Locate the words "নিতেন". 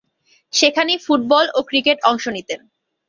2.27-2.59